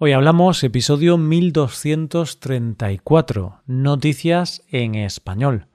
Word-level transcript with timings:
Hoy 0.00 0.12
hablamos 0.12 0.62
episodio 0.62 1.18
1234, 1.18 3.62
Noticias 3.66 4.62
en 4.70 4.94
español. 4.94 5.66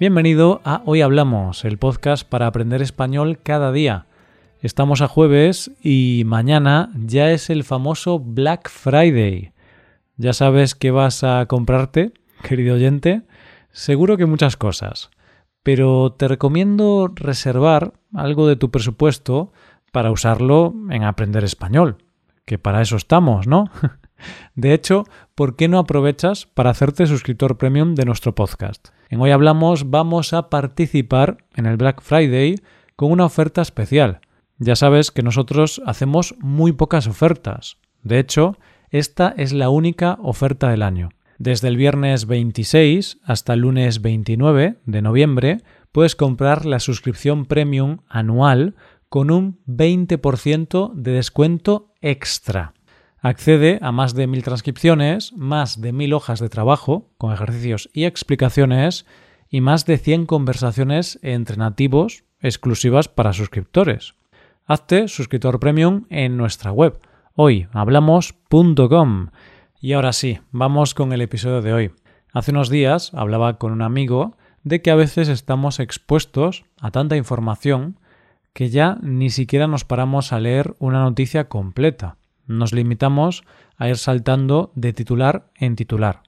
Bienvenido 0.00 0.60
a 0.64 0.82
Hoy 0.86 1.02
Hablamos, 1.02 1.64
el 1.64 1.78
podcast 1.78 2.28
para 2.28 2.48
aprender 2.48 2.82
español 2.82 3.38
cada 3.40 3.70
día. 3.70 4.06
Estamos 4.60 5.02
a 5.02 5.06
jueves 5.06 5.70
y 5.80 6.24
mañana 6.26 6.90
ya 6.96 7.30
es 7.30 7.48
el 7.48 7.62
famoso 7.62 8.18
Black 8.18 8.68
Friday. 8.68 9.52
¿Ya 10.16 10.32
sabes 10.32 10.74
qué 10.74 10.90
vas 10.90 11.22
a 11.22 11.46
comprarte, 11.46 12.10
querido 12.42 12.74
oyente? 12.74 13.22
Seguro 13.70 14.16
que 14.16 14.26
muchas 14.26 14.56
cosas 14.56 15.10
pero 15.66 16.12
te 16.12 16.28
recomiendo 16.28 17.10
reservar 17.12 17.92
algo 18.14 18.46
de 18.46 18.54
tu 18.54 18.70
presupuesto 18.70 19.52
para 19.90 20.12
usarlo 20.12 20.72
en 20.90 21.02
aprender 21.02 21.42
español, 21.42 22.04
que 22.44 22.56
para 22.56 22.82
eso 22.82 22.94
estamos, 22.94 23.48
¿no? 23.48 23.64
De 24.54 24.72
hecho, 24.74 25.02
¿por 25.34 25.56
qué 25.56 25.66
no 25.66 25.80
aprovechas 25.80 26.46
para 26.46 26.70
hacerte 26.70 27.08
suscriptor 27.08 27.58
premium 27.58 27.96
de 27.96 28.04
nuestro 28.04 28.32
podcast? 28.32 28.90
En 29.08 29.20
Hoy 29.20 29.32
Hablamos 29.32 29.90
vamos 29.90 30.34
a 30.34 30.50
participar 30.50 31.38
en 31.56 31.66
el 31.66 31.76
Black 31.76 32.00
Friday 32.00 32.60
con 32.94 33.10
una 33.10 33.24
oferta 33.24 33.60
especial. 33.60 34.20
Ya 34.58 34.76
sabes 34.76 35.10
que 35.10 35.24
nosotros 35.24 35.82
hacemos 35.84 36.36
muy 36.38 36.70
pocas 36.70 37.08
ofertas. 37.08 37.78
De 38.04 38.20
hecho, 38.20 38.56
esta 38.90 39.34
es 39.36 39.52
la 39.52 39.68
única 39.70 40.16
oferta 40.22 40.70
del 40.70 40.82
año. 40.82 41.08
Desde 41.38 41.68
el 41.68 41.76
viernes 41.76 42.26
26 42.26 43.18
hasta 43.24 43.52
el 43.54 43.60
lunes 43.60 44.00
29 44.00 44.78
de 44.84 45.02
noviembre 45.02 45.62
puedes 45.92 46.16
comprar 46.16 46.64
la 46.64 46.80
suscripción 46.80 47.44
premium 47.44 47.98
anual 48.08 48.74
con 49.08 49.30
un 49.30 49.60
20% 49.66 50.94
de 50.94 51.12
descuento 51.12 51.92
extra. 52.00 52.72
Accede 53.18 53.78
a 53.82 53.92
más 53.92 54.14
de 54.14 54.26
mil 54.26 54.42
transcripciones, 54.42 55.32
más 55.34 55.80
de 55.80 55.92
mil 55.92 56.14
hojas 56.14 56.40
de 56.40 56.48
trabajo 56.48 57.10
con 57.18 57.32
ejercicios 57.32 57.90
y 57.92 58.04
explicaciones 58.04 59.04
y 59.48 59.60
más 59.60 59.84
de 59.84 59.98
100 59.98 60.26
conversaciones 60.26 61.18
entre 61.22 61.56
nativos 61.56 62.24
exclusivas 62.40 63.08
para 63.08 63.32
suscriptores. 63.32 64.14
Hazte 64.64 65.08
suscriptor 65.08 65.60
premium 65.60 66.06
en 66.08 66.36
nuestra 66.36 66.72
web 66.72 67.00
hoyhablamos.com 67.34 69.28
y 69.86 69.92
ahora 69.92 70.12
sí, 70.12 70.40
vamos 70.50 70.94
con 70.94 71.12
el 71.12 71.20
episodio 71.20 71.62
de 71.62 71.72
hoy. 71.72 71.92
Hace 72.32 72.50
unos 72.50 72.70
días 72.70 73.14
hablaba 73.14 73.56
con 73.56 73.70
un 73.70 73.82
amigo 73.82 74.36
de 74.64 74.82
que 74.82 74.90
a 74.90 74.96
veces 74.96 75.28
estamos 75.28 75.78
expuestos 75.78 76.64
a 76.80 76.90
tanta 76.90 77.16
información 77.16 77.96
que 78.52 78.68
ya 78.68 78.98
ni 79.00 79.30
siquiera 79.30 79.68
nos 79.68 79.84
paramos 79.84 80.32
a 80.32 80.40
leer 80.40 80.74
una 80.80 81.04
noticia 81.04 81.48
completa. 81.48 82.16
Nos 82.48 82.72
limitamos 82.72 83.44
a 83.76 83.88
ir 83.88 83.96
saltando 83.96 84.72
de 84.74 84.92
titular 84.92 85.52
en 85.54 85.76
titular. 85.76 86.24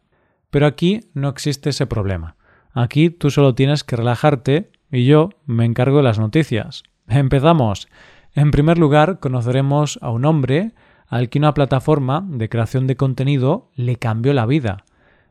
Pero 0.51 0.67
aquí 0.67 1.01
no 1.13 1.29
existe 1.29 1.71
ese 1.71 1.89
problema. 1.89 2.37
Aquí 2.75 3.11
tú 3.11 3.29
solo 3.29 3.57
tienes 3.57 3.83
que 3.83 3.97
relajarte 3.97 4.71
y 4.93 5.05
yo 5.05 5.31
me 5.47 5.65
encargo 5.65 5.97
de 5.97 6.05
las 6.05 6.21
noticias. 6.21 6.85
Empezamos. 7.09 7.89
En 8.37 8.53
primer 8.53 8.79
lugar, 8.79 9.19
conoceremos 9.19 9.99
a 10.01 10.11
un 10.11 10.27
hombre 10.27 10.75
al 11.09 11.31
que 11.31 11.39
una 11.39 11.55
plataforma 11.55 12.25
de 12.29 12.49
creación 12.49 12.87
de 12.87 12.97
contenido 12.97 13.71
le 13.75 13.97
cambió 13.97 14.33
la 14.35 14.47
vida. 14.47 14.85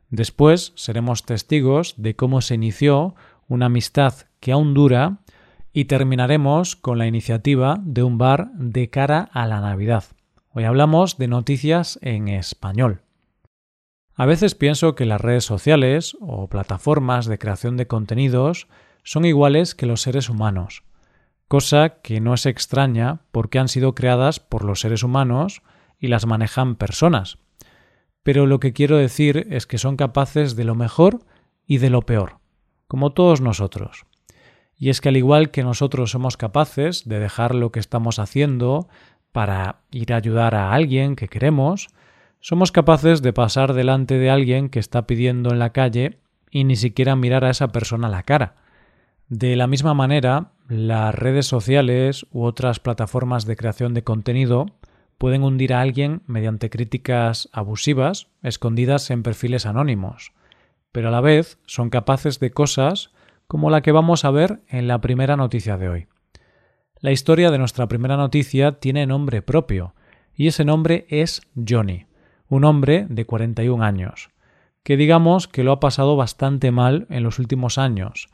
Después 0.10 0.74
seremos 0.76 1.24
testigos 1.24 1.94
de 1.98 2.16
cómo 2.16 2.42
se 2.42 2.56
inició 2.56 3.16
una 3.48 3.68
amistad 3.68 4.14
que 4.40 4.52
aún 4.52 4.74
dura 4.74 5.20
y 5.72 5.86
terminaremos 5.86 6.76
con 6.76 6.98
la 6.98 7.08
iniciativa 7.08 7.78
de 7.84 8.04
un 8.04 8.18
bar 8.18 8.52
de 8.54 8.90
cara 8.90 9.30
a 9.32 9.46
la 9.46 9.62
Navidad. 9.62 10.04
Hoy 10.50 10.64
hablamos 10.64 11.18
de 11.18 11.28
noticias 11.28 12.00
en 12.02 12.28
español. 12.28 13.02
A 14.16 14.26
veces 14.26 14.56
pienso 14.56 14.96
que 14.96 15.06
las 15.06 15.22
redes 15.22 15.46
sociales 15.46 16.18
o 16.20 16.48
plataformas 16.48 17.28
de 17.28 17.38
creación 17.38 17.78
de 17.78 17.86
contenidos 17.86 18.68
son 19.04 19.26
iguales 19.26 19.76
que 19.76 19.86
los 19.86 20.02
seres 20.02 20.30
humanos 20.30 20.84
cosa 21.48 22.02
que 22.02 22.20
no 22.20 22.34
es 22.34 22.46
extraña 22.46 23.22
porque 23.32 23.60
han 23.60 23.68
sido 23.68 23.96
creadas 23.96 24.40
por 24.40 24.64
los 24.64 24.82
seres 24.82 25.04
humanos 25.04 25.62
y 26.00 26.08
las 26.08 26.26
manejan 26.26 26.76
personas. 26.76 27.38
Pero 28.24 28.46
lo 28.46 28.60
que 28.60 28.74
quiero 28.74 28.98
decir 28.98 29.48
es 29.50 29.66
que 29.66 29.78
son 29.78 29.96
capaces 29.96 30.56
de 30.56 30.64
lo 30.64 30.76
mejor 30.76 31.20
y 31.66 31.78
de 31.78 31.90
lo 31.90 32.02
peor, 32.02 32.40
como 32.88 33.12
todos 33.12 33.42
nosotros. 33.42 34.06
Y 34.78 34.90
es 34.90 35.02
que 35.02 35.10
al 35.10 35.18
igual 35.18 35.50
que 35.50 35.64
nosotros 35.64 36.12
somos 36.12 36.38
capaces 36.38 37.08
de 37.08 37.20
dejar 37.20 37.56
lo 37.56 37.72
que 37.72 37.80
estamos 37.80 38.20
haciendo 38.20 38.88
para 39.32 39.82
ir 39.92 40.14
a 40.14 40.18
ayudar 40.18 40.56
a 40.56 40.74
alguien 40.74 41.16
que 41.16 41.28
queremos, 41.28 41.88
somos 42.40 42.72
capaces 42.72 43.22
de 43.22 43.34
pasar 43.34 43.74
delante 43.74 44.18
de 44.18 44.30
alguien 44.30 44.70
que 44.70 44.80
está 44.80 45.08
pidiendo 45.08 45.52
en 45.52 45.60
la 45.60 45.72
calle 45.72 46.20
y 46.52 46.64
ni 46.64 46.76
siquiera 46.76 47.16
mirar 47.16 47.44
a 47.44 47.50
esa 47.50 47.70
persona 47.70 48.08
a 48.08 48.12
la 48.12 48.24
cara. 48.24 48.56
De 49.30 49.56
la 49.56 49.68
misma 49.68 49.94
manera, 49.94 50.52
las 50.70 51.14
redes 51.14 51.48
sociales 51.48 52.26
u 52.32 52.44
otras 52.44 52.80
plataformas 52.80 53.46
de 53.46 53.58
creación 53.58 53.94
de 53.94 54.04
contenido 54.04 54.68
pueden 55.18 55.44
hundir 55.44 55.74
a 55.74 55.82
alguien 55.82 56.22
mediante 56.28 56.70
críticas 56.70 57.50
abusivas 57.52 58.28
escondidas 58.44 59.10
en 59.10 59.24
perfiles 59.24 59.66
anónimos, 59.66 60.34
pero 60.92 61.10
a 61.10 61.12
la 61.12 61.22
vez 61.22 61.60
son 61.66 61.90
capaces 61.90 62.40
de 62.40 62.52
cosas 62.52 63.12
como 63.48 63.70
la 63.70 63.82
que 63.82 63.92
vamos 63.92 64.26
a 64.26 64.32
ver 64.32 64.62
en 64.68 64.88
la 64.88 65.02
primera 65.02 65.38
noticia 65.38 65.78
de 65.78 65.90
hoy. 65.90 66.08
La 67.00 67.12
historia 67.12 67.52
de 67.52 67.58
nuestra 67.58 67.88
primera 67.88 68.18
noticia 68.18 68.80
tiene 68.80 69.06
nombre 69.06 69.42
propio, 69.42 69.94
y 70.34 70.48
ese 70.48 70.66
nombre 70.66 71.06
es 71.10 71.42
Johnny, 71.56 72.06
un 72.48 72.64
hombre 72.64 73.06
de 73.10 73.26
41 73.26 73.84
años, 73.84 74.30
que 74.84 74.98
digamos 74.98 75.48
que 75.48 75.64
lo 75.64 75.72
ha 75.72 75.80
pasado 75.80 76.16
bastante 76.16 76.72
mal 76.72 77.08
en 77.10 77.24
los 77.24 77.40
últimos 77.40 77.78
años, 77.78 78.30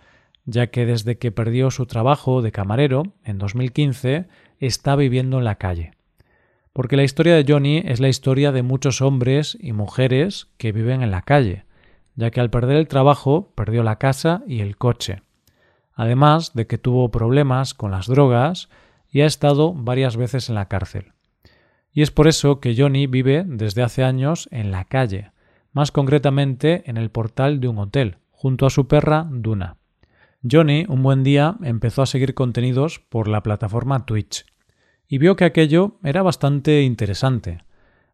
ya 0.46 0.68
que 0.68 0.86
desde 0.86 1.18
que 1.18 1.32
perdió 1.32 1.72
su 1.72 1.86
trabajo 1.86 2.42
de 2.42 2.52
camarero 2.52 3.04
en 3.24 3.38
2015 3.38 4.28
está 4.60 4.96
viviendo 4.96 5.40
en 5.40 5.46
la 5.46 5.56
calle. 5.56 5.92
Porque 6.74 6.98
la 6.98 7.04
historia 7.04 7.36
de 7.36 7.46
Johnny 7.48 7.84
es 7.86 8.00
la 8.00 8.10
historia 8.10 8.52
de 8.52 8.64
muchos 8.64 9.02
hombres 9.02 9.56
y 9.62 9.74
mujeres 9.74 10.48
que 10.58 10.72
viven 10.72 11.04
en 11.04 11.12
la 11.12 11.22
calle, 11.22 11.66
ya 12.16 12.32
que 12.32 12.42
al 12.42 12.50
perder 12.50 12.78
el 12.78 12.88
trabajo 12.88 13.52
perdió 13.54 13.84
la 13.84 14.00
casa 14.00 14.42
y 14.48 14.62
el 14.62 14.76
coche. 14.76 15.22
Además 15.94 16.56
de 16.56 16.66
que 16.66 16.80
tuvo 16.80 17.12
problemas 17.12 17.76
con 17.76 17.92
las 17.92 18.08
drogas 18.08 18.70
y 19.12 19.22
ha 19.22 19.28
estado 19.28 19.76
varias 19.76 20.18
veces 20.18 20.50
en 20.50 20.56
la 20.56 20.68
cárcel. 20.68 21.14
Y 21.92 22.02
es 22.02 22.10
por 22.10 22.28
eso 22.28 22.60
que 22.60 22.76
Johnny 22.76 23.06
vive 23.06 23.44
desde 23.46 23.84
hace 23.84 24.04
años 24.04 24.50
en 24.52 24.72
la 24.72 24.86
calle, 24.86 25.32
más 25.74 25.92
concretamente 25.92 26.90
en 26.90 26.98
el 26.98 27.12
portal 27.12 27.60
de 27.60 27.68
un 27.68 27.78
hotel, 27.78 28.18
junto 28.32 28.66
a 28.66 28.72
su 28.72 28.88
perra 28.88 29.28
Duna. 29.30 29.78
Johnny 30.50 30.86
un 30.90 31.04
buen 31.04 31.24
día 31.24 31.56
empezó 31.62 32.02
a 32.02 32.08
seguir 32.08 32.34
contenidos 32.34 33.00
por 33.00 33.28
la 33.28 33.44
plataforma 33.44 34.08
Twitch 34.08 34.46
y 35.08 35.18
vio 35.18 35.36
que 35.36 35.46
aquello 35.46 35.98
era 36.04 36.22
bastante 36.22 36.84
interesante. 36.84 37.64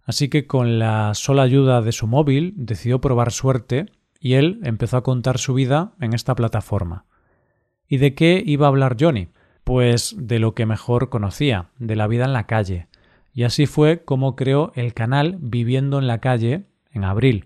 Así 0.04 0.28
que 0.28 0.48
con 0.48 0.80
la 0.80 1.14
sola 1.14 1.44
ayuda 1.44 1.82
de 1.82 1.92
su 1.92 2.08
móvil 2.08 2.54
decidió 2.56 3.00
probar 3.00 3.32
suerte 3.32 3.86
y 4.20 4.34
él 4.34 4.60
empezó 4.64 4.98
a 4.98 5.04
contar 5.04 5.38
su 5.38 5.54
vida 5.54 5.94
en 6.02 6.14
esta 6.14 6.36
plataforma. 6.36 7.06
¿Y 7.88 7.98
de 7.98 8.16
qué 8.16 8.42
iba 8.46 8.66
a 8.66 8.70
hablar 8.70 8.98
Johnny? 9.00 9.30
Pues 9.64 10.16
de 10.18 10.40
lo 10.40 10.56
que 10.56 10.66
mejor 10.66 11.10
conocía, 11.10 11.70
de 11.78 11.96
la 11.96 12.08
vida 12.08 12.26
en 12.26 12.34
la 12.34 12.48
calle. 12.48 12.88
Y 13.34 13.44
así 13.44 13.66
fue 13.66 14.04
como 14.04 14.36
creó 14.36 14.72
el 14.76 14.94
canal 14.94 15.38
Viviendo 15.40 16.00
en 16.00 16.08
la 16.08 16.20
calle 16.20 16.66
en 16.92 17.04
abril, 17.04 17.46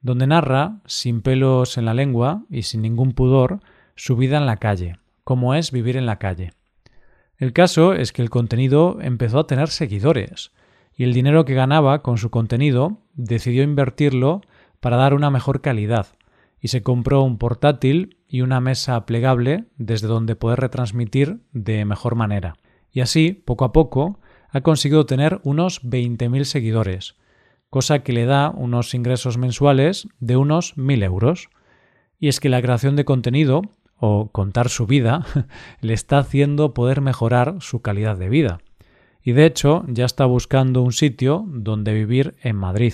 donde 0.00 0.26
narra, 0.26 0.80
sin 0.86 1.20
pelos 1.20 1.76
en 1.78 1.84
la 1.84 1.94
lengua 1.94 2.44
y 2.48 2.62
sin 2.62 2.82
ningún 2.82 3.12
pudor, 3.12 3.60
su 3.96 4.16
vida 4.16 4.36
en 4.36 4.46
la 4.46 4.58
calle, 4.58 4.98
cómo 5.24 5.54
es 5.54 5.72
vivir 5.72 5.96
en 5.96 6.06
la 6.06 6.18
calle. 6.18 6.52
El 7.38 7.52
caso 7.52 7.94
es 7.94 8.12
que 8.12 8.22
el 8.22 8.30
contenido 8.30 8.98
empezó 9.00 9.40
a 9.40 9.46
tener 9.46 9.68
seguidores, 9.68 10.52
y 10.96 11.04
el 11.04 11.12
dinero 11.12 11.44
que 11.44 11.54
ganaba 11.54 12.02
con 12.02 12.18
su 12.18 12.30
contenido 12.30 12.98
decidió 13.14 13.62
invertirlo 13.62 14.42
para 14.80 14.96
dar 14.96 15.14
una 15.14 15.30
mejor 15.30 15.60
calidad, 15.60 16.06
y 16.60 16.68
se 16.68 16.82
compró 16.82 17.22
un 17.22 17.38
portátil 17.38 18.18
y 18.28 18.42
una 18.42 18.60
mesa 18.60 19.04
plegable 19.04 19.64
desde 19.76 20.06
donde 20.06 20.36
poder 20.36 20.60
retransmitir 20.60 21.40
de 21.52 21.84
mejor 21.84 22.14
manera. 22.14 22.54
Y 22.90 23.00
así, 23.00 23.32
poco 23.32 23.64
a 23.64 23.72
poco, 23.72 24.20
ha 24.50 24.60
conseguido 24.60 25.04
tener 25.04 25.40
unos 25.42 25.82
20.000 25.82 26.44
seguidores, 26.44 27.16
cosa 27.70 28.04
que 28.04 28.12
le 28.12 28.24
da 28.24 28.50
unos 28.50 28.94
ingresos 28.94 29.36
mensuales 29.36 30.06
de 30.20 30.36
unos 30.36 30.76
1.000 30.76 31.02
euros. 31.02 31.48
Y 32.20 32.28
es 32.28 32.38
que 32.38 32.48
la 32.48 32.62
creación 32.62 32.94
de 32.94 33.04
contenido 33.04 33.62
o 34.06 34.28
contar 34.30 34.68
su 34.68 34.86
vida 34.86 35.24
le 35.80 35.94
está 35.94 36.18
haciendo 36.18 36.74
poder 36.74 37.00
mejorar 37.00 37.56
su 37.60 37.80
calidad 37.80 38.18
de 38.18 38.28
vida. 38.28 38.58
Y 39.22 39.32
de 39.32 39.46
hecho 39.46 39.82
ya 39.88 40.04
está 40.04 40.26
buscando 40.26 40.82
un 40.82 40.92
sitio 40.92 41.46
donde 41.48 41.94
vivir 41.94 42.34
en 42.42 42.56
Madrid. 42.56 42.92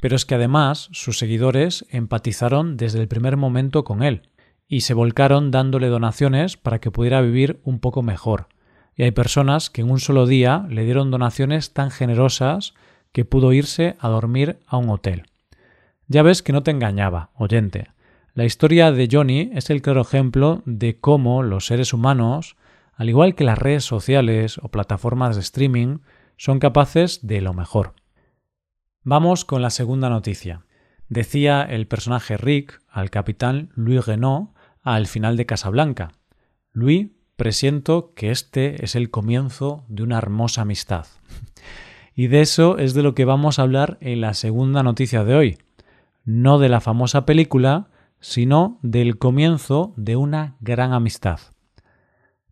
Pero 0.00 0.14
es 0.14 0.24
que 0.24 0.36
además 0.36 0.88
sus 0.92 1.18
seguidores 1.18 1.84
empatizaron 1.90 2.76
desde 2.76 3.00
el 3.00 3.08
primer 3.08 3.36
momento 3.36 3.82
con 3.82 4.04
él 4.04 4.22
y 4.68 4.82
se 4.82 4.94
volcaron 4.94 5.50
dándole 5.50 5.88
donaciones 5.88 6.56
para 6.56 6.78
que 6.78 6.92
pudiera 6.92 7.20
vivir 7.20 7.58
un 7.64 7.80
poco 7.80 8.02
mejor. 8.02 8.46
Y 8.94 9.02
hay 9.02 9.10
personas 9.10 9.68
que 9.68 9.80
en 9.80 9.90
un 9.90 9.98
solo 9.98 10.26
día 10.26 10.64
le 10.70 10.84
dieron 10.84 11.10
donaciones 11.10 11.72
tan 11.72 11.90
generosas 11.90 12.74
que 13.10 13.24
pudo 13.24 13.52
irse 13.52 13.96
a 13.98 14.08
dormir 14.08 14.60
a 14.68 14.76
un 14.76 14.90
hotel. 14.90 15.24
Ya 16.06 16.22
ves 16.22 16.42
que 16.42 16.52
no 16.52 16.62
te 16.62 16.70
engañaba, 16.70 17.30
oyente. 17.34 17.88
La 18.36 18.44
historia 18.44 18.92
de 18.92 19.08
Johnny 19.10 19.50
es 19.54 19.70
el 19.70 19.80
claro 19.80 20.02
ejemplo 20.02 20.60
de 20.66 21.00
cómo 21.00 21.42
los 21.42 21.64
seres 21.64 21.94
humanos, 21.94 22.56
al 22.92 23.08
igual 23.08 23.34
que 23.34 23.44
las 23.44 23.56
redes 23.56 23.86
sociales 23.86 24.60
o 24.62 24.68
plataformas 24.68 25.36
de 25.36 25.40
streaming, 25.40 26.00
son 26.36 26.58
capaces 26.58 27.26
de 27.26 27.40
lo 27.40 27.54
mejor. 27.54 27.94
Vamos 29.04 29.46
con 29.46 29.62
la 29.62 29.70
segunda 29.70 30.10
noticia. 30.10 30.66
Decía 31.08 31.62
el 31.62 31.86
personaje 31.86 32.36
Rick 32.36 32.78
al 32.90 33.08
capitán 33.08 33.70
Louis 33.74 34.04
Renault 34.04 34.50
al 34.82 35.06
final 35.06 35.38
de 35.38 35.46
Casablanca. 35.46 36.12
Louis, 36.72 37.12
presiento 37.36 38.12
que 38.12 38.30
este 38.30 38.84
es 38.84 38.96
el 38.96 39.10
comienzo 39.10 39.86
de 39.88 40.02
una 40.02 40.18
hermosa 40.18 40.60
amistad. 40.60 41.06
y 42.14 42.26
de 42.26 42.42
eso 42.42 42.76
es 42.76 42.92
de 42.92 43.02
lo 43.02 43.14
que 43.14 43.24
vamos 43.24 43.58
a 43.58 43.62
hablar 43.62 43.96
en 44.02 44.20
la 44.20 44.34
segunda 44.34 44.82
noticia 44.82 45.24
de 45.24 45.34
hoy. 45.34 45.58
No 46.26 46.58
de 46.58 46.68
la 46.68 46.82
famosa 46.82 47.24
película, 47.24 47.88
sino 48.20 48.78
del 48.82 49.18
comienzo 49.18 49.94
de 49.96 50.16
una 50.16 50.56
gran 50.60 50.92
amistad. 50.92 51.40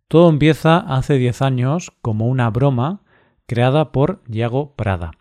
Todo 0.07 0.29
empieza 0.29 0.77
hace 0.77 1.17
10 1.17 1.41
años 1.41 1.91
como 2.01 2.27
una 2.27 2.49
broma 2.49 3.01
creada 3.47 3.91
por 3.91 4.21
Yago 4.27 4.75
Prada. 4.75 5.11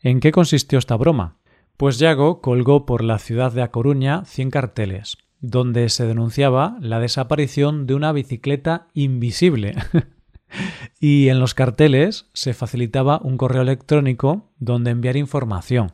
¿En 0.00 0.20
qué 0.20 0.32
consistió 0.32 0.78
esta 0.78 0.96
broma? 0.96 1.36
Pues 1.76 1.98
Yago 1.98 2.40
colgó 2.40 2.86
por 2.86 3.02
la 3.02 3.18
ciudad 3.18 3.52
de 3.52 3.62
A 3.62 3.70
Coruña 3.70 4.24
100 4.24 4.50
carteles, 4.50 5.18
donde 5.40 5.88
se 5.88 6.06
denunciaba 6.06 6.76
la 6.80 7.00
desaparición 7.00 7.86
de 7.86 7.94
una 7.94 8.12
bicicleta 8.12 8.88
invisible. 8.94 9.74
y 11.00 11.28
en 11.28 11.40
los 11.40 11.54
carteles 11.54 12.28
se 12.32 12.54
facilitaba 12.54 13.20
un 13.22 13.36
correo 13.36 13.62
electrónico 13.62 14.50
donde 14.58 14.90
enviar 14.90 15.16
información 15.16 15.92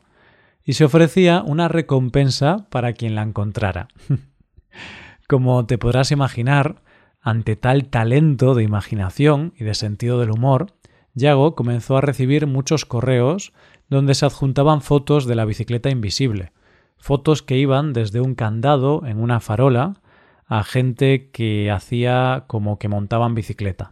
y 0.65 0.73
se 0.73 0.83
ofrecía 0.83 1.43
una 1.45 1.67
recompensa 1.67 2.67
para 2.69 2.93
quien 2.93 3.15
la 3.15 3.21
encontrara. 3.21 3.87
Como 5.27 5.65
te 5.65 5.77
podrás 5.77 6.11
imaginar, 6.11 6.81
ante 7.21 7.55
tal 7.55 7.87
talento 7.87 8.55
de 8.55 8.63
imaginación 8.63 9.53
y 9.57 9.63
de 9.63 9.75
sentido 9.75 10.19
del 10.19 10.31
humor, 10.31 10.73
Yago 11.13 11.55
comenzó 11.55 11.97
a 11.97 12.01
recibir 12.01 12.45
muchos 12.45 12.85
correos 12.85 13.53
donde 13.89 14.15
se 14.15 14.25
adjuntaban 14.25 14.81
fotos 14.81 15.25
de 15.25 15.35
la 15.35 15.45
bicicleta 15.45 15.89
invisible, 15.89 16.51
fotos 16.97 17.41
que 17.41 17.57
iban 17.57 17.93
desde 17.93 18.19
un 18.19 18.35
candado 18.35 19.05
en 19.05 19.19
una 19.19 19.39
farola 19.39 20.01
a 20.47 20.63
gente 20.63 21.29
que 21.31 21.71
hacía 21.71 22.43
como 22.47 22.77
que 22.77 22.89
montaban 22.89 23.33
bicicleta. 23.33 23.89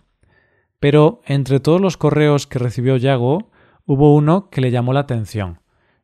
Pero 0.80 1.22
entre 1.26 1.60
todos 1.60 1.80
los 1.80 1.98
correos 1.98 2.46
que 2.46 2.60
recibió 2.60 2.98
Yago 2.98 3.50
hubo 3.86 4.14
uno 4.14 4.50
que 4.50 4.62
le 4.62 4.70
llamó 4.70 4.94
la 4.94 5.02
atención, 5.02 5.60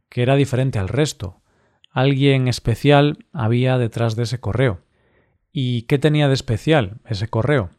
que 0.09 0.21
era 0.21 0.35
diferente 0.35 0.79
al 0.79 0.87
resto. 0.89 1.41
Alguien 1.91 2.47
especial 2.47 3.25
había 3.31 3.77
detrás 3.77 4.15
de 4.15 4.23
ese 4.23 4.39
correo. 4.39 4.81
¿Y 5.51 5.83
qué 5.83 5.97
tenía 5.97 6.27
de 6.27 6.33
especial 6.33 6.99
ese 7.05 7.27
correo? 7.27 7.69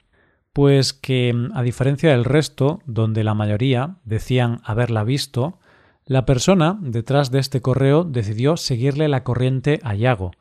Pues 0.53 0.93
que, 0.93 1.35
a 1.55 1.62
diferencia 1.62 2.11
del 2.11 2.25
resto, 2.25 2.81
donde 2.87 3.23
la 3.23 3.35
mayoría 3.35 3.97
decían 4.05 4.61
haberla 4.65 5.05
visto, 5.05 5.61
la 6.05 6.27
persona 6.27 6.77
detrás 6.81 7.31
de 7.31 7.38
este 7.38 7.61
correo 7.61 8.03
decidió 8.03 8.56
seguirle 8.56 9.09
la 9.09 9.23
corriente 9.23 9.79
a 9.85 9.94
Yago 9.94 10.32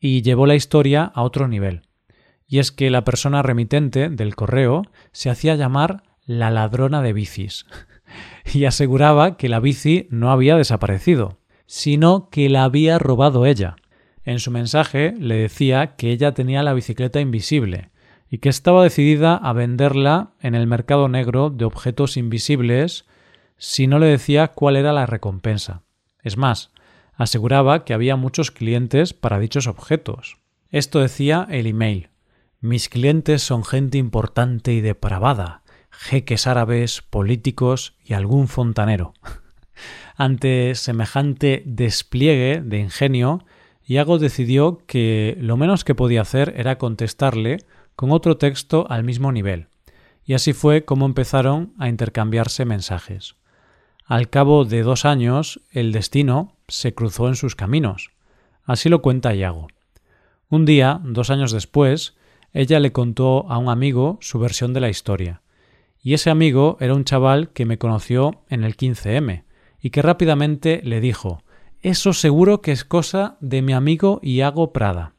y 0.00 0.22
llevó 0.22 0.46
la 0.46 0.54
historia 0.54 1.04
a 1.14 1.22
otro 1.22 1.48
nivel. 1.48 1.82
Y 2.46 2.58
es 2.58 2.72
que 2.72 2.90
la 2.90 3.04
persona 3.04 3.42
remitente 3.42 4.08
del 4.08 4.34
correo 4.34 4.82
se 5.12 5.28
hacía 5.28 5.54
llamar 5.54 6.02
la 6.24 6.50
ladrona 6.50 7.02
de 7.02 7.12
bicis 7.12 7.66
y 8.52 8.64
aseguraba 8.64 9.36
que 9.36 9.48
la 9.48 9.60
bici 9.60 10.06
no 10.10 10.30
había 10.30 10.56
desaparecido, 10.56 11.38
sino 11.66 12.28
que 12.30 12.48
la 12.48 12.64
había 12.64 12.98
robado 12.98 13.46
ella. 13.46 13.76
En 14.24 14.38
su 14.38 14.50
mensaje 14.50 15.14
le 15.18 15.36
decía 15.36 15.96
que 15.96 16.10
ella 16.10 16.32
tenía 16.32 16.62
la 16.62 16.74
bicicleta 16.74 17.20
invisible 17.20 17.90
y 18.30 18.38
que 18.38 18.48
estaba 18.48 18.82
decidida 18.82 19.36
a 19.36 19.52
venderla 19.52 20.32
en 20.40 20.54
el 20.54 20.66
mercado 20.66 21.08
negro 21.08 21.50
de 21.50 21.64
objetos 21.64 22.16
invisibles 22.16 23.04
si 23.58 23.86
no 23.86 23.98
le 23.98 24.06
decía 24.06 24.48
cuál 24.48 24.76
era 24.76 24.92
la 24.92 25.06
recompensa. 25.06 25.82
Es 26.22 26.36
más, 26.36 26.72
aseguraba 27.14 27.84
que 27.84 27.94
había 27.94 28.16
muchos 28.16 28.50
clientes 28.50 29.12
para 29.12 29.38
dichos 29.38 29.66
objetos. 29.66 30.38
Esto 30.70 31.00
decía 31.00 31.46
el 31.50 31.66
email. 31.66 32.08
Mis 32.60 32.88
clientes 32.88 33.42
son 33.42 33.64
gente 33.64 33.98
importante 33.98 34.72
y 34.72 34.80
depravada, 34.80 35.61
jeques 35.92 36.46
árabes, 36.46 37.02
políticos 37.02 37.94
y 38.04 38.14
algún 38.14 38.48
fontanero. 38.48 39.14
Ante 40.16 40.74
semejante 40.74 41.62
despliegue 41.64 42.62
de 42.64 42.78
ingenio, 42.78 43.44
Iago 43.86 44.18
decidió 44.18 44.80
que 44.86 45.36
lo 45.40 45.56
menos 45.56 45.84
que 45.84 45.94
podía 45.94 46.22
hacer 46.22 46.54
era 46.56 46.78
contestarle 46.78 47.58
con 47.96 48.10
otro 48.10 48.36
texto 48.36 48.86
al 48.88 49.04
mismo 49.04 49.32
nivel. 49.32 49.68
Y 50.24 50.34
así 50.34 50.52
fue 50.52 50.84
como 50.84 51.06
empezaron 51.06 51.72
a 51.78 51.88
intercambiarse 51.88 52.64
mensajes. 52.64 53.34
Al 54.06 54.28
cabo 54.28 54.64
de 54.64 54.82
dos 54.82 55.04
años, 55.04 55.60
el 55.70 55.92
destino 55.92 56.56
se 56.68 56.94
cruzó 56.94 57.28
en 57.28 57.36
sus 57.36 57.54
caminos. 57.54 58.10
Así 58.64 58.88
lo 58.88 59.02
cuenta 59.02 59.34
Iago. 59.34 59.68
Un 60.48 60.64
día, 60.64 61.00
dos 61.02 61.30
años 61.30 61.52
después, 61.52 62.14
ella 62.52 62.78
le 62.80 62.92
contó 62.92 63.50
a 63.50 63.58
un 63.58 63.68
amigo 63.68 64.18
su 64.20 64.38
versión 64.38 64.72
de 64.72 64.80
la 64.80 64.90
historia. 64.90 65.41
Y 66.02 66.14
ese 66.14 66.30
amigo 66.30 66.76
era 66.80 66.94
un 66.94 67.04
chaval 67.04 67.50
que 67.50 67.64
me 67.64 67.78
conoció 67.78 68.42
en 68.48 68.64
el 68.64 68.76
15M 68.76 69.44
y 69.80 69.90
que 69.90 70.02
rápidamente 70.02 70.80
le 70.82 71.00
dijo 71.00 71.42
Eso 71.80 72.12
seguro 72.12 72.60
que 72.60 72.72
es 72.72 72.84
cosa 72.84 73.36
de 73.40 73.62
mi 73.62 73.72
amigo 73.72 74.18
Iago 74.22 74.72
Prada. 74.72 75.14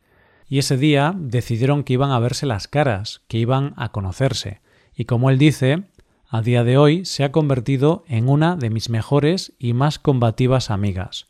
Y 0.48 0.60
ese 0.60 0.76
día 0.76 1.16
decidieron 1.18 1.84
que 1.84 1.94
iban 1.94 2.12
a 2.12 2.20
verse 2.20 2.46
las 2.46 2.68
caras, 2.68 3.22
que 3.30 3.38
iban 3.38 3.74
a 3.78 3.94
conocerse. 3.94 4.62
Y 4.94 5.06
como 5.06 5.30
él 5.30 5.38
dice, 5.38 5.86
a 6.28 6.42
día 6.42 6.66
de 6.66 6.78
hoy 6.78 7.06
se 7.06 7.24
ha 7.24 7.32
convertido 7.32 8.04
en 8.08 8.28
una 8.28 8.58
de 8.58 8.70
mis 8.70 8.90
mejores 8.90 9.54
y 9.58 9.74
más 9.74 10.00
combativas 10.00 10.70
amigas. 10.70 11.28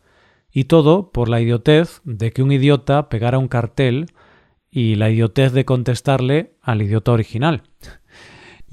Y 0.52 0.66
todo 0.66 1.12
por 1.12 1.30
la 1.30 1.42
idiotez 1.42 2.02
de 2.06 2.32
que 2.32 2.42
un 2.42 2.52
idiota 2.52 3.08
pegara 3.08 3.38
un 3.38 3.48
cartel 3.48 4.08
y 4.72 4.96
la 4.96 5.12
idiotez 5.12 5.52
de 5.54 5.66
contestarle 5.66 6.56
al 6.62 6.82
idiota 6.82 7.12
original. 7.12 7.64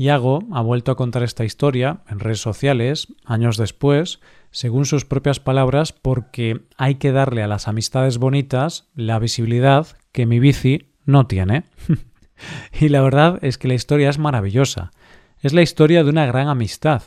Iago 0.00 0.38
ha 0.50 0.62
vuelto 0.62 0.92
a 0.92 0.96
contar 0.96 1.22
esta 1.22 1.44
historia 1.44 2.00
en 2.08 2.20
redes 2.20 2.40
sociales 2.40 3.08
años 3.26 3.58
después, 3.58 4.20
según 4.50 4.86
sus 4.86 5.04
propias 5.04 5.40
palabras, 5.40 5.92
porque 5.92 6.62
hay 6.78 6.94
que 6.94 7.12
darle 7.12 7.42
a 7.42 7.46
las 7.46 7.68
amistades 7.68 8.16
bonitas 8.16 8.88
la 8.94 9.18
visibilidad 9.18 9.88
que 10.12 10.24
mi 10.24 10.40
bici 10.40 10.86
no 11.04 11.26
tiene. 11.26 11.64
y 12.80 12.88
la 12.88 13.02
verdad 13.02 13.40
es 13.42 13.58
que 13.58 13.68
la 13.68 13.74
historia 13.74 14.08
es 14.08 14.18
maravillosa. 14.18 14.90
Es 15.42 15.52
la 15.52 15.60
historia 15.60 16.02
de 16.02 16.08
una 16.08 16.24
gran 16.24 16.48
amistad, 16.48 17.02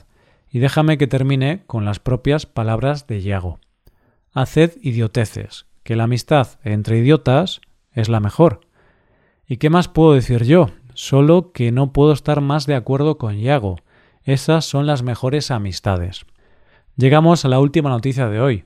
y 0.51 0.59
déjame 0.59 0.99
que 0.99 1.07
termine 1.07 1.63
con 1.65 1.85
las 1.85 1.97
propias 1.97 2.45
palabras 2.45 3.07
de 3.07 3.21
Iago. 3.21 3.59
Haced 4.33 4.77
idioteces, 4.83 5.65
que 5.81 5.95
la 5.95 6.03
amistad 6.03 6.59
entre 6.63 6.99
idiotas 6.99 7.59
es 7.91 8.07
la 8.07 8.19
mejor. 8.19 8.61
¿Y 9.47 9.57
qué 9.57 9.71
más 9.71 9.87
puedo 9.87 10.13
decir 10.13 10.43
yo? 10.43 10.69
Solo 10.93 11.51
que 11.51 11.71
no 11.71 11.91
puedo 11.91 12.13
estar 12.13 12.41
más 12.41 12.65
de 12.65 12.75
acuerdo 12.75 13.17
con 13.17 13.37
Iago. 13.37 13.77
Esas 14.23 14.65
son 14.65 14.85
las 14.85 15.03
mejores 15.03 15.51
amistades. 15.51 16.25
Llegamos 16.95 17.45
a 17.45 17.49
la 17.49 17.59
última 17.59 17.89
noticia 17.89 18.29
de 18.29 18.39
hoy. 18.39 18.65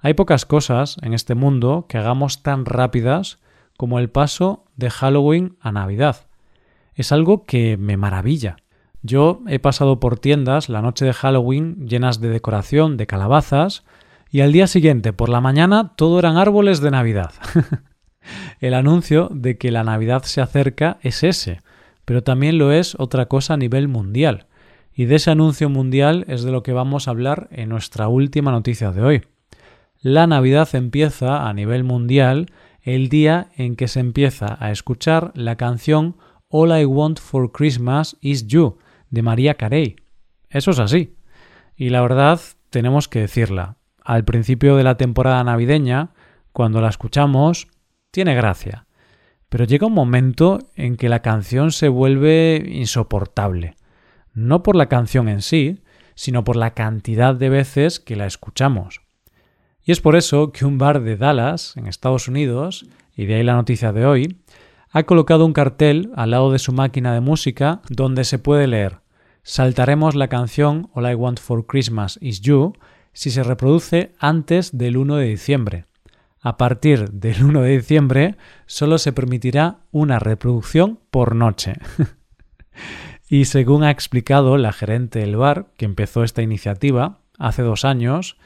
Hay 0.00 0.14
pocas 0.14 0.44
cosas 0.44 0.96
en 1.02 1.14
este 1.14 1.34
mundo 1.34 1.86
que 1.88 1.98
hagamos 1.98 2.42
tan 2.42 2.64
rápidas 2.64 3.38
como 3.76 3.98
el 3.98 4.10
paso 4.10 4.64
de 4.76 4.90
Halloween 4.90 5.56
a 5.60 5.72
Navidad. 5.72 6.26
Es 6.94 7.12
algo 7.12 7.44
que 7.44 7.76
me 7.76 7.96
maravilla. 7.96 8.56
Yo 9.02 9.40
he 9.46 9.60
pasado 9.60 10.00
por 10.00 10.18
tiendas 10.18 10.68
la 10.68 10.82
noche 10.82 11.04
de 11.04 11.12
Halloween 11.12 11.86
llenas 11.86 12.20
de 12.20 12.28
decoración, 12.28 12.96
de 12.96 13.06
calabazas, 13.06 13.84
y 14.30 14.40
al 14.40 14.52
día 14.52 14.66
siguiente, 14.66 15.12
por 15.12 15.28
la 15.28 15.40
mañana, 15.40 15.92
todo 15.96 16.18
eran 16.18 16.36
árboles 16.36 16.80
de 16.80 16.90
Navidad. 16.90 17.32
El 18.60 18.74
anuncio 18.74 19.28
de 19.32 19.56
que 19.58 19.70
la 19.70 19.84
Navidad 19.84 20.22
se 20.22 20.40
acerca 20.40 20.98
es 21.02 21.22
ese, 21.22 21.60
pero 22.04 22.22
también 22.22 22.58
lo 22.58 22.72
es 22.72 22.94
otra 22.98 23.26
cosa 23.26 23.54
a 23.54 23.58
nivel 23.58 23.88
mundial. 23.88 24.46
Y 24.94 25.04
de 25.04 25.16
ese 25.16 25.30
anuncio 25.30 25.68
mundial 25.68 26.24
es 26.28 26.42
de 26.42 26.50
lo 26.50 26.62
que 26.62 26.72
vamos 26.72 27.06
a 27.06 27.12
hablar 27.12 27.48
en 27.52 27.68
nuestra 27.68 28.08
última 28.08 28.50
noticia 28.50 28.90
de 28.90 29.02
hoy. 29.02 29.22
La 30.00 30.26
Navidad 30.26 30.68
empieza 30.74 31.48
a 31.48 31.52
nivel 31.54 31.84
mundial 31.84 32.46
el 32.82 33.08
día 33.08 33.48
en 33.56 33.76
que 33.76 33.88
se 33.88 34.00
empieza 34.00 34.56
a 34.58 34.70
escuchar 34.70 35.32
la 35.34 35.56
canción 35.56 36.16
All 36.48 36.70
I 36.80 36.84
Want 36.84 37.20
for 37.20 37.52
Christmas 37.52 38.16
is 38.20 38.46
You, 38.46 38.78
de 39.10 39.22
María 39.22 39.54
Carey. 39.54 39.96
Eso 40.48 40.70
es 40.70 40.78
así. 40.78 41.14
Y 41.76 41.90
la 41.90 42.00
verdad, 42.00 42.40
tenemos 42.70 43.08
que 43.08 43.20
decirla. 43.20 43.76
Al 44.02 44.24
principio 44.24 44.76
de 44.76 44.84
la 44.84 44.96
temporada 44.96 45.44
navideña, 45.44 46.10
cuando 46.52 46.80
la 46.80 46.88
escuchamos, 46.88 47.68
tiene 48.18 48.34
gracia. 48.34 48.84
Pero 49.48 49.64
llega 49.64 49.86
un 49.86 49.92
momento 49.92 50.58
en 50.74 50.96
que 50.96 51.08
la 51.08 51.22
canción 51.22 51.70
se 51.70 51.88
vuelve 51.88 52.60
insoportable. 52.68 53.76
No 54.34 54.64
por 54.64 54.74
la 54.74 54.88
canción 54.88 55.28
en 55.28 55.40
sí, 55.40 55.84
sino 56.16 56.42
por 56.42 56.56
la 56.56 56.74
cantidad 56.74 57.36
de 57.36 57.48
veces 57.48 58.00
que 58.00 58.16
la 58.16 58.26
escuchamos. 58.26 59.02
Y 59.84 59.92
es 59.92 60.00
por 60.00 60.16
eso 60.16 60.50
que 60.50 60.66
un 60.66 60.78
bar 60.78 61.00
de 61.00 61.16
Dallas, 61.16 61.76
en 61.76 61.86
Estados 61.86 62.26
Unidos, 62.26 62.86
y 63.14 63.26
de 63.26 63.36
ahí 63.36 63.44
la 63.44 63.54
noticia 63.54 63.92
de 63.92 64.04
hoy, 64.04 64.40
ha 64.90 65.04
colocado 65.04 65.46
un 65.46 65.52
cartel 65.52 66.10
al 66.16 66.32
lado 66.32 66.50
de 66.50 66.58
su 66.58 66.72
máquina 66.72 67.14
de 67.14 67.20
música 67.20 67.82
donde 67.88 68.24
se 68.24 68.40
puede 68.40 68.66
leer 68.66 68.98
Saltaremos 69.44 70.16
la 70.16 70.26
canción 70.26 70.90
All 70.92 71.08
I 71.08 71.14
Want 71.14 71.38
for 71.38 71.66
Christmas 71.66 72.18
Is 72.20 72.40
You 72.40 72.72
si 73.12 73.30
se 73.30 73.44
reproduce 73.44 74.10
antes 74.18 74.76
del 74.76 74.96
1 74.96 75.14
de 75.18 75.26
diciembre. 75.26 75.84
A 76.40 76.56
partir 76.56 77.10
del 77.10 77.42
1 77.42 77.62
de 77.62 77.70
diciembre 77.78 78.36
solo 78.66 78.98
se 78.98 79.12
permitirá 79.12 79.80
una 79.90 80.18
reproducción 80.18 81.00
por 81.10 81.34
noche. 81.34 81.74
y 83.28 83.46
según 83.46 83.82
ha 83.82 83.90
explicado 83.90 84.56
la 84.56 84.72
gerente 84.72 85.18
del 85.18 85.36
bar, 85.36 85.72
que 85.76 85.84
empezó 85.84 86.22
esta 86.22 86.42
iniciativa 86.42 87.20
hace 87.38 87.62
dos 87.62 87.84
años, 87.84 88.36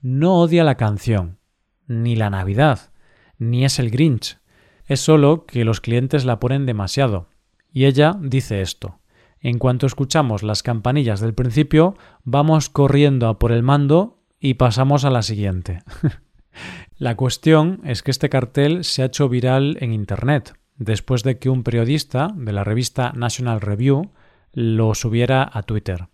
no 0.00 0.36
odia 0.36 0.64
la 0.64 0.76
canción, 0.76 1.38
ni 1.86 2.16
la 2.16 2.30
Navidad, 2.30 2.92
ni 3.38 3.64
es 3.64 3.78
el 3.78 3.90
Grinch. 3.90 4.38
Es 4.86 5.00
solo 5.00 5.44
que 5.46 5.64
los 5.64 5.80
clientes 5.80 6.24
la 6.24 6.40
ponen 6.40 6.66
demasiado. 6.66 7.28
Y 7.72 7.84
ella 7.84 8.16
dice 8.20 8.60
esto. 8.60 9.00
En 9.40 9.58
cuanto 9.58 9.86
escuchamos 9.86 10.42
las 10.42 10.62
campanillas 10.62 11.20
del 11.20 11.34
principio, 11.34 11.96
vamos 12.24 12.68
corriendo 12.68 13.28
a 13.28 13.38
por 13.38 13.52
el 13.52 13.62
mando 13.62 14.18
y 14.38 14.54
pasamos 14.54 15.04
a 15.04 15.10
la 15.10 15.22
siguiente. 15.22 15.82
la 17.00 17.16
cuestión 17.16 17.80
es 17.84 18.02
que 18.02 18.10
este 18.10 18.28
cartel 18.28 18.84
se 18.84 19.00
ha 19.00 19.06
hecho 19.06 19.30
viral 19.30 19.78
en 19.80 19.94
Internet, 19.94 20.52
después 20.76 21.22
de 21.22 21.38
que 21.38 21.48
un 21.48 21.62
periodista 21.62 22.28
de 22.36 22.52
la 22.52 22.62
revista 22.62 23.12
National 23.16 23.62
Review 23.62 24.10
lo 24.52 24.94
subiera 24.94 25.48
a 25.50 25.62
Twitter. 25.62 26.08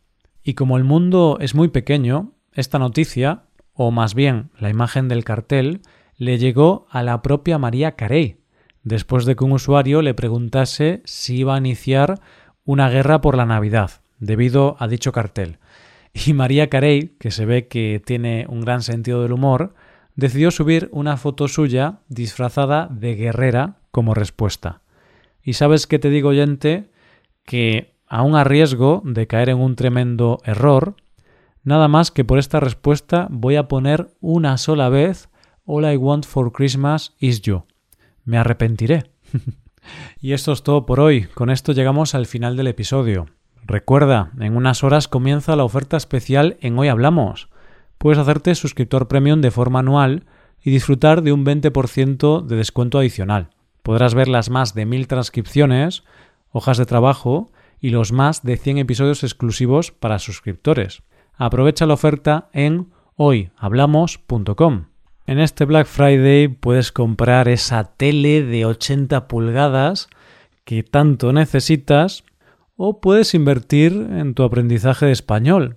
Y 0.44 0.54
como 0.54 0.76
el 0.76 0.84
mundo 0.84 1.38
es 1.40 1.56
muy 1.56 1.66
pequeño, 1.66 2.34
esta 2.52 2.78
noticia, 2.78 3.46
o 3.72 3.90
más 3.90 4.14
bien 4.14 4.50
la 4.60 4.70
imagen 4.70 5.08
del 5.08 5.24
cartel, 5.24 5.80
le 6.18 6.38
llegó 6.38 6.86
a 6.88 7.02
la 7.02 7.20
propia 7.20 7.58
María 7.58 7.96
Carey, 7.96 8.36
después 8.84 9.24
de 9.24 9.34
que 9.34 9.42
un 9.42 9.52
usuario 9.52 10.02
le 10.02 10.14
preguntase 10.14 11.02
si 11.04 11.38
iba 11.38 11.56
a 11.56 11.58
iniciar 11.58 12.20
una 12.64 12.88
guerra 12.90 13.20
por 13.20 13.36
la 13.36 13.44
Navidad, 13.44 13.90
debido 14.20 14.76
a 14.78 14.86
dicho 14.86 15.10
cartel. 15.10 15.58
Y 16.14 16.32
María 16.32 16.68
Carey, 16.70 17.16
que 17.18 17.32
se 17.32 17.44
ve 17.44 17.66
que 17.66 18.00
tiene 18.06 18.46
un 18.48 18.60
gran 18.60 18.82
sentido 18.82 19.24
del 19.24 19.32
humor, 19.32 19.74
decidió 20.16 20.50
subir 20.50 20.88
una 20.92 21.16
foto 21.16 21.46
suya 21.46 22.00
disfrazada 22.08 22.88
de 22.90 23.14
guerrera 23.14 23.76
como 23.90 24.14
respuesta. 24.14 24.80
Y 25.42 25.52
sabes 25.52 25.86
qué 25.86 25.98
te 25.98 26.10
digo, 26.10 26.30
oyente, 26.30 26.90
que 27.44 27.94
aun 28.08 28.34
a 28.34 28.44
riesgo 28.44 29.02
de 29.04 29.26
caer 29.26 29.50
en 29.50 29.58
un 29.58 29.76
tremendo 29.76 30.40
error, 30.44 30.96
nada 31.62 31.86
más 31.86 32.10
que 32.10 32.24
por 32.24 32.38
esta 32.38 32.58
respuesta 32.58 33.28
voy 33.30 33.56
a 33.56 33.68
poner 33.68 34.08
una 34.20 34.58
sola 34.58 34.88
vez 34.88 35.28
All 35.64 35.90
I 35.90 35.96
want 35.96 36.24
for 36.24 36.52
Christmas 36.52 37.14
is 37.18 37.42
you. 37.42 37.64
Me 38.24 38.38
arrepentiré. 38.38 39.10
Y 40.20 40.32
esto 40.32 40.52
es 40.52 40.64
todo 40.64 40.84
por 40.84 40.98
hoy. 40.98 41.26
Con 41.34 41.48
esto 41.48 41.70
llegamos 41.70 42.16
al 42.16 42.26
final 42.26 42.56
del 42.56 42.66
episodio. 42.66 43.26
Recuerda, 43.64 44.32
en 44.40 44.56
unas 44.56 44.82
horas 44.82 45.06
comienza 45.06 45.54
la 45.54 45.62
oferta 45.62 45.96
especial 45.96 46.56
en 46.60 46.76
Hoy 46.76 46.88
Hablamos. 46.88 47.48
Puedes 47.98 48.18
hacerte 48.18 48.54
suscriptor 48.54 49.08
premium 49.08 49.40
de 49.40 49.50
forma 49.50 49.80
anual 49.80 50.24
y 50.62 50.70
disfrutar 50.70 51.22
de 51.22 51.32
un 51.32 51.44
20% 51.44 52.42
de 52.44 52.56
descuento 52.56 52.98
adicional. 52.98 53.50
Podrás 53.82 54.14
ver 54.14 54.28
las 54.28 54.50
más 54.50 54.74
de 54.74 54.84
mil 54.84 55.06
transcripciones, 55.06 56.02
hojas 56.50 56.78
de 56.78 56.86
trabajo 56.86 57.52
y 57.80 57.90
los 57.90 58.12
más 58.12 58.42
de 58.42 58.56
100 58.56 58.78
episodios 58.78 59.22
exclusivos 59.22 59.92
para 59.92 60.18
suscriptores. 60.18 61.02
Aprovecha 61.36 61.86
la 61.86 61.94
oferta 61.94 62.48
en 62.52 62.88
hoyhablamos.com. 63.16 64.86
En 65.26 65.38
este 65.38 65.64
Black 65.64 65.86
Friday 65.86 66.48
puedes 66.48 66.92
comprar 66.92 67.48
esa 67.48 67.84
tele 67.84 68.42
de 68.42 68.64
80 68.64 69.28
pulgadas 69.28 70.08
que 70.64 70.82
tanto 70.82 71.32
necesitas 71.32 72.24
o 72.76 73.00
puedes 73.00 73.34
invertir 73.34 73.92
en 73.92 74.34
tu 74.34 74.42
aprendizaje 74.42 75.06
de 75.06 75.12
español. 75.12 75.76